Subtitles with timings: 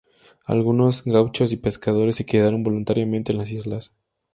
[0.45, 3.93] Algunos gauchos y pescadores se quedaron voluntariamente en las islas.